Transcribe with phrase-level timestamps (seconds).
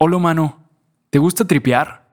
[0.00, 0.70] Hola humano,
[1.10, 2.06] ¿te gusta tripear?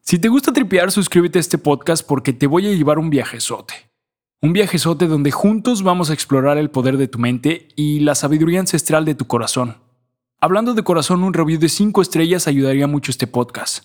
[0.00, 3.74] Si te gusta tripear, suscríbete a este podcast porque te voy a llevar un viajezote.
[4.40, 8.60] Un viajezote donde juntos vamos a explorar el poder de tu mente y la sabiduría
[8.60, 9.76] ancestral de tu corazón.
[10.40, 13.84] Hablando de corazón, un review de 5 estrellas ayudaría mucho este podcast.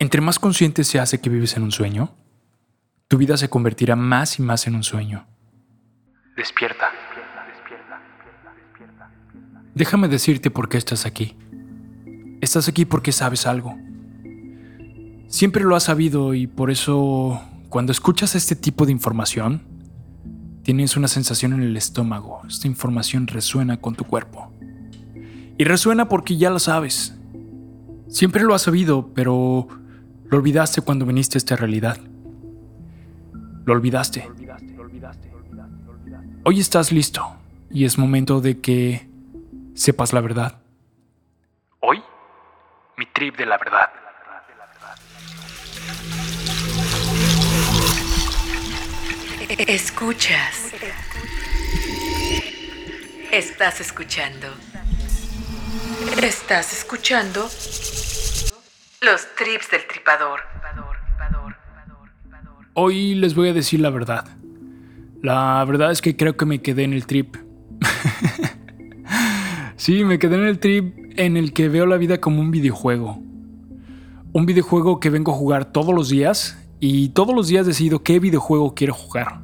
[0.00, 2.16] Entre más consciente se hace que vives en un sueño,
[3.08, 5.26] tu vida se convertirá más y más en un sueño.
[6.36, 6.90] Despierta.
[9.74, 11.36] Déjame decirte por qué estás aquí.
[12.40, 13.76] Estás aquí porque sabes algo.
[15.28, 19.62] Siempre lo has sabido y por eso cuando escuchas este tipo de información,
[20.62, 22.42] tienes una sensación en el estómago.
[22.46, 24.52] Esta información resuena con tu cuerpo.
[25.58, 27.16] Y resuena porque ya lo sabes.
[28.08, 29.66] Siempre lo has sabido, pero
[30.30, 31.98] lo olvidaste cuando viniste a esta realidad.
[33.64, 34.30] Lo olvidaste.
[36.44, 37.36] Hoy estás listo
[37.70, 39.08] y es momento de que
[39.74, 40.60] sepas la verdad.
[41.80, 42.02] Hoy,
[42.96, 43.90] mi trip de la verdad.
[49.66, 50.72] Escuchas.
[53.30, 54.48] Estás escuchando.
[56.22, 57.48] Estás escuchando
[59.00, 60.53] los trips del tripador.
[62.76, 64.24] Hoy les voy a decir la verdad.
[65.22, 67.36] La verdad es que creo que me quedé en el trip.
[69.76, 73.22] sí, me quedé en el trip en el que veo la vida como un videojuego.
[74.32, 78.18] Un videojuego que vengo a jugar todos los días y todos los días decido qué
[78.18, 79.40] videojuego quiero jugar.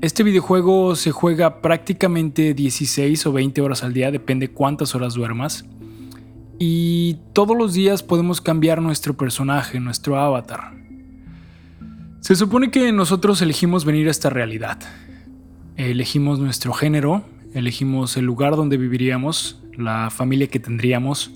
[0.00, 5.64] Este videojuego se juega prácticamente 16 o 20 horas al día, depende cuántas horas duermas.
[6.60, 10.79] Y todos los días podemos cambiar nuestro personaje, nuestro avatar.
[12.20, 14.78] Se supone que nosotros elegimos venir a esta realidad.
[15.76, 21.30] Elegimos nuestro género, elegimos el lugar donde viviríamos, la familia que tendríamos,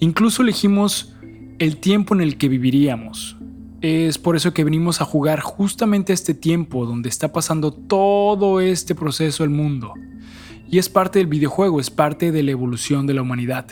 [0.00, 1.14] incluso elegimos
[1.58, 3.36] el tiempo en el que viviríamos.
[3.82, 8.94] Es por eso que venimos a jugar justamente este tiempo donde está pasando todo este
[8.94, 9.92] proceso el mundo.
[10.70, 13.66] Y es parte del videojuego, es parte de la evolución de la humanidad.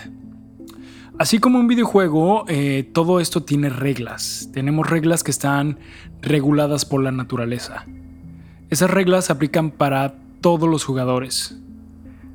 [1.17, 4.51] Así como un videojuego, eh, todo esto tiene reglas.
[4.53, 5.79] Tenemos reglas que están
[6.21, 7.85] reguladas por la naturaleza.
[8.69, 11.57] Esas reglas se aplican para todos los jugadores.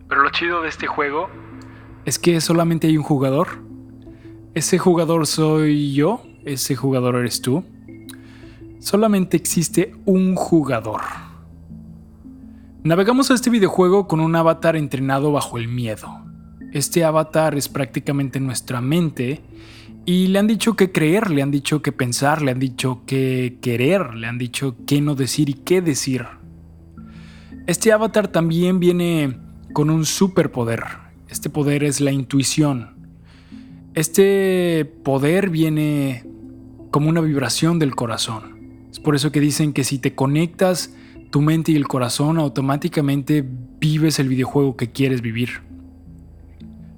[0.07, 1.29] Pero lo chido de este juego
[2.06, 3.47] es que solamente hay un jugador.
[4.53, 7.66] Ese jugador soy yo, ese jugador eres tú.
[8.79, 11.01] Solamente existe un jugador.
[12.84, 16.28] Navegamos a este videojuego con un avatar entrenado bajo el miedo.
[16.72, 19.41] Este avatar es prácticamente nuestra mente
[20.06, 23.57] y le han dicho que creer, le han dicho que pensar, le han dicho que
[23.62, 26.25] querer, le han dicho qué no decir y qué decir.
[27.68, 29.38] Este avatar también viene
[29.74, 30.84] con un superpoder.
[31.28, 32.96] Este poder es la intuición.
[33.94, 36.24] Este poder viene
[36.91, 38.88] como una vibración del corazón.
[38.91, 40.96] Es por eso que dicen que si te conectas
[41.30, 43.47] tu mente y el corazón, automáticamente
[43.80, 45.69] vives el videojuego que quieres vivir.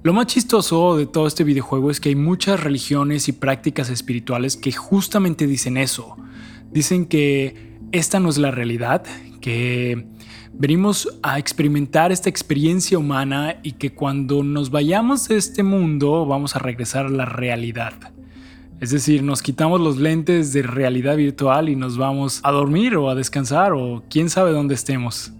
[0.03, 4.57] Lo más chistoso de todo este videojuego es que hay muchas religiones y prácticas espirituales
[4.57, 6.17] que justamente dicen eso.
[6.71, 9.03] Dicen que esta no es la realidad,
[9.41, 10.07] que
[10.53, 16.55] venimos a experimentar esta experiencia humana y que cuando nos vayamos de este mundo vamos
[16.55, 17.93] a regresar a la realidad.
[18.79, 23.07] Es decir, nos quitamos los lentes de realidad virtual y nos vamos a dormir o
[23.07, 25.31] a descansar o quién sabe dónde estemos.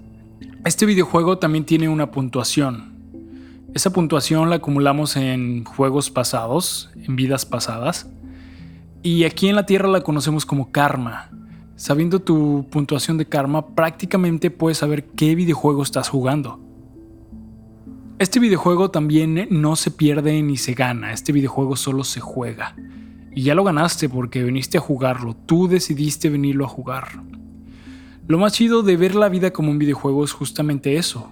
[0.65, 2.90] Este videojuego también tiene una puntuación.
[3.73, 8.09] Esa puntuación la acumulamos en juegos pasados, en vidas pasadas.
[9.01, 11.29] Y aquí en la Tierra la conocemos como karma.
[11.77, 16.59] Sabiendo tu puntuación de karma, prácticamente puedes saber qué videojuego estás jugando.
[18.19, 22.75] Este videojuego también no se pierde ni se gana, este videojuego solo se juega.
[23.33, 27.23] Y ya lo ganaste porque viniste a jugarlo, tú decidiste venirlo a jugar.
[28.27, 31.31] Lo más chido de ver la vida como un videojuego es justamente eso,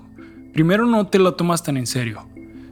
[0.54, 2.28] Primero, no te lo tomas tan en serio.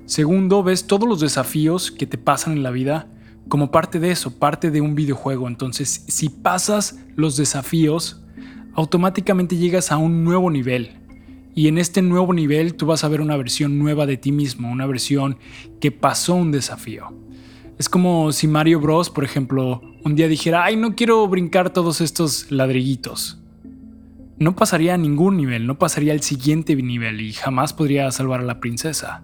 [0.06, 3.08] Segundo, ves todos los desafíos que te pasan en la vida
[3.50, 5.48] como parte de eso, parte de un videojuego.
[5.48, 8.24] Entonces, si pasas los desafíos,
[8.74, 10.98] automáticamente llegas a un nuevo nivel.
[11.56, 14.72] Y en este nuevo nivel tú vas a ver una versión nueva de ti mismo,
[14.72, 15.38] una versión
[15.80, 17.14] que pasó un desafío.
[17.78, 22.02] Es como si Mario Bros, por ejemplo, un día dijera, ay, no quiero brincar todos
[22.02, 23.40] estos ladrillitos
[24.40, 28.44] no pasaría a ningún nivel, no pasaría al siguiente nivel y jamás podría salvar a
[28.44, 29.24] la princesa.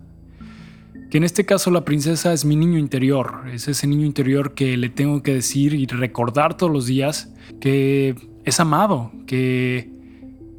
[1.09, 4.75] Que en este caso la princesa es mi niño interior, es ese niño interior que
[4.77, 7.31] le tengo que decir y recordar todos los días
[7.61, 8.15] que
[8.45, 9.91] es amado, que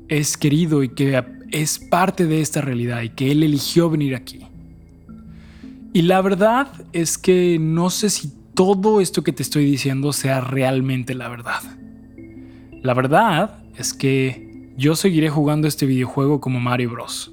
[0.09, 4.47] es querido y que es parte de esta realidad y que Él eligió venir aquí.
[5.93, 10.41] Y la verdad es que no sé si todo esto que te estoy diciendo sea
[10.41, 11.63] realmente la verdad.
[12.83, 14.44] La verdad es que
[14.77, 17.33] yo seguiré jugando este videojuego como Mario Bros.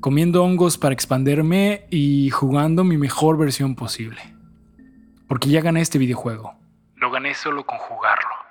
[0.00, 4.20] Comiendo hongos para expanderme y jugando mi mejor versión posible.
[5.26, 6.54] Porque ya gané este videojuego.
[6.96, 8.43] Lo gané solo con jugarlo.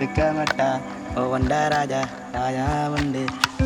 [0.00, 0.68] விக்கமட்டா
[1.16, 2.00] ஓ வண்டா ராஜா
[2.36, 3.22] ராஜா வந்து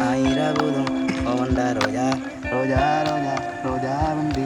[0.07, 0.91] ஆயிரபூதம்
[1.25, 2.07] ஓ வண்டா ரோஜா
[2.53, 3.35] ரோஜா ரோஜா
[3.65, 4.45] ரோஜா வந்து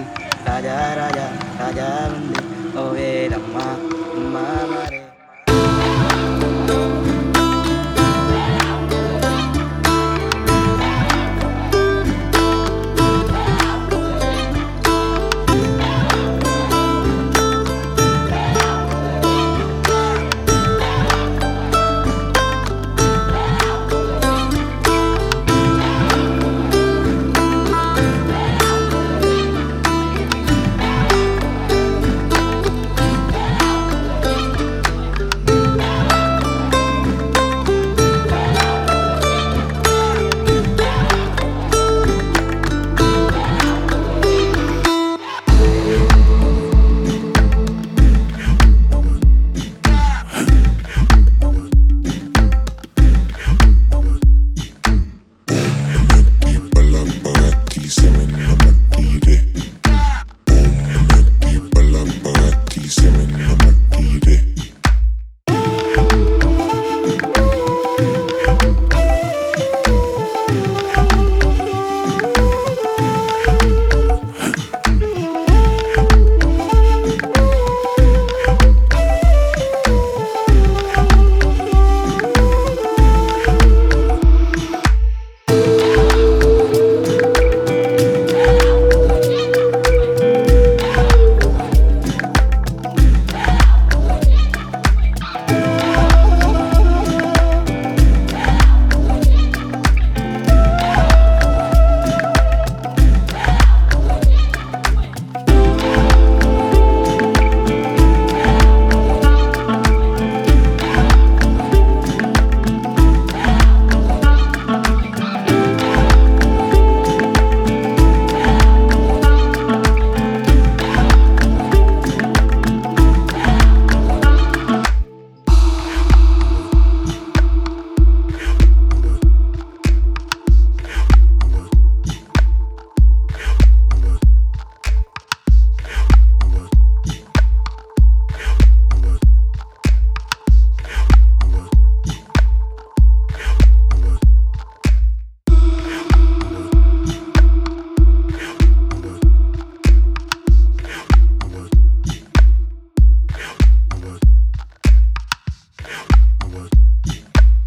[0.48, 1.26] ராஜா ராஜா
[1.60, 2.38] ராஜா வந்து
[2.76, 3.66] ஓ வேலம்மா
[4.14, 5.00] அம்மா மாறே.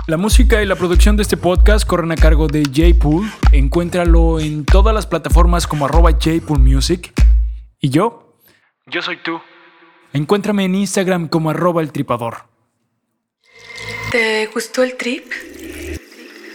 [0.07, 3.27] La música y la producción de este podcast corren a cargo de J-Pool.
[3.51, 6.11] Encuéntralo en todas las plataformas como arroba
[6.59, 7.11] Music.
[7.79, 8.37] ¿Y yo?
[8.85, 9.41] Yo soy tú.
[10.13, 12.45] Encuéntrame en Instagram como arroba el tripador.
[14.11, 15.25] ¿Te gustó el trip?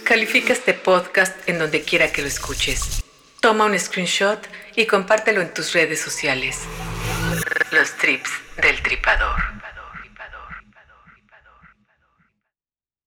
[0.05, 3.03] Califica este podcast en donde quiera que lo escuches.
[3.41, 4.39] Toma un screenshot
[4.77, 6.57] y compártelo en tus redes sociales.
[7.73, 8.31] Los trips
[8.61, 9.60] del tripador.